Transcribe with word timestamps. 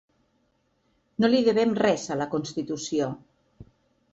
No 1.25 1.29
li 1.35 1.41
devem 1.49 1.75
res 1.81 2.07
a 2.15 2.17
la 2.23 2.27
constitució! 2.33 3.11